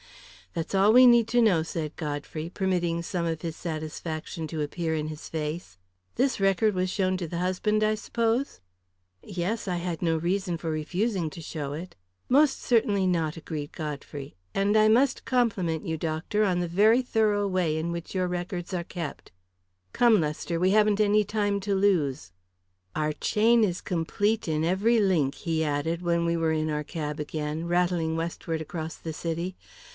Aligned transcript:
"That's 0.53 0.73
all 0.75 0.91
we 0.91 1.05
need 1.07 1.27
to 1.29 1.41
know," 1.43 1.63
said 1.63 1.95
Godfrey, 1.95 2.49
permitting 2.49 3.03
some 3.03 3.23
of 3.25 3.41
his 3.43 3.55
satisfaction 3.55 4.47
to 4.47 4.61
appear 4.63 4.95
in 4.95 5.07
his 5.07 5.29
face. 5.29 5.77
"This 6.15 6.41
record 6.41 6.73
was 6.73 6.89
shown 6.89 7.15
to 7.17 7.27
the 7.27 7.37
husband, 7.37 7.83
I 7.83 7.95
suppose?" 7.95 8.59
"Yes; 9.23 9.67
I 9.67 9.77
had 9.77 10.01
no 10.01 10.17
reason 10.17 10.57
for 10.57 10.69
refusing 10.71 11.29
to 11.29 11.39
show 11.41 11.71
it." 11.71 11.95
"Most 12.27 12.59
certainly 12.61 13.05
not," 13.07 13.37
agreed 13.37 13.71
Godfrey. 13.73 14.35
"And 14.55 14.75
I 14.75 14.89
must 14.89 15.23
compliment 15.23 15.85
you, 15.85 15.97
doctor, 15.97 16.43
on 16.43 16.59
the 16.59 16.67
very 16.67 17.03
thorough 17.03 17.47
way 17.47 17.77
in 17.77 17.91
which 17.91 18.13
your 18.15 18.27
records 18.27 18.73
are 18.73 18.83
kept. 18.83 19.31
Come, 19.93 20.19
Lester, 20.19 20.59
we 20.59 20.71
haven't 20.71 20.99
any 20.99 21.23
time 21.23 21.59
to 21.61 21.75
lose. 21.75 22.31
"Our 22.93 23.13
chain 23.13 23.63
is 23.63 23.79
complete 23.81 24.47
in 24.49 24.65
every 24.65 24.99
link," 24.99 25.35
he 25.35 25.63
added, 25.63 26.01
when 26.01 26.25
we 26.25 26.35
were 26.35 26.51
in 26.51 26.69
our 26.71 26.83
cab 26.83 27.19
again, 27.21 27.67
rattling 27.67 28.17
westward 28.17 28.59
across 28.61 28.97
the 28.97 29.13
city. 29.13 29.55